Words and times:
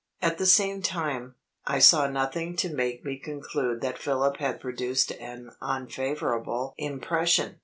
At 0.19 0.39
the 0.39 0.47
same 0.47 0.81
time, 0.81 1.35
I 1.67 1.77
saw 1.77 2.07
nothing 2.07 2.55
to 2.55 2.73
make 2.73 3.05
me 3.05 3.19
conclude 3.19 3.81
that 3.81 3.99
Philip 3.99 4.37
had 4.37 4.59
produced 4.59 5.11
an 5.19 5.51
unfavorable 5.61 6.73
impression. 6.79 7.59